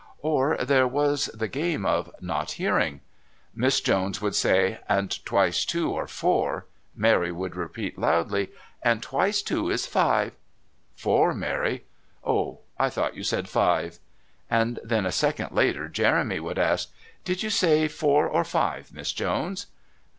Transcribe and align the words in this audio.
Or 0.23 0.57
there 0.57 0.87
was 0.87 1.27
the 1.27 1.47
game 1.47 1.85
of 1.85 2.09
Not 2.19 2.53
Hearing. 2.53 3.01
Miss 3.53 3.79
Jones 3.79 4.19
would 4.19 4.33
say: 4.33 4.79
"And 4.89 5.23
twice 5.25 5.63
two 5.63 5.93
are 5.95 6.07
four." 6.07 6.65
Mary 6.95 7.31
would 7.31 7.55
repeat 7.55 7.99
loudly: 7.99 8.49
"And 8.81 9.03
twice 9.03 9.43
two 9.43 9.69
is 9.69 9.85
five" 9.85 10.33
"Four, 10.95 11.35
Mary." 11.35 11.83
"Oh, 12.23 12.61
I 12.79 12.89
thought 12.89 13.15
you 13.15 13.21
said 13.23 13.47
five." 13.47 13.99
And 14.49 14.79
then 14.83 15.05
a 15.05 15.11
second 15.11 15.51
later 15.51 15.87
Jeremy 15.87 16.39
would 16.39 16.57
ask: 16.57 16.89
"Did 17.23 17.43
you 17.43 17.51
say 17.51 17.87
four 17.87 18.27
or 18.27 18.43
five, 18.43 18.91
Miss 18.91 19.13
Jones?" 19.13 19.67